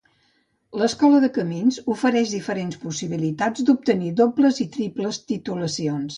L'Escola 0.83 1.19
de 1.25 1.29
Camins 1.35 1.77
ofereix 1.97 2.31
diferents 2.37 2.81
possibilitats 2.87 3.67
d'obtenir 3.69 4.11
dobles 4.23 4.65
i 4.67 4.69
triples 4.79 5.23
titulacions. 5.35 6.07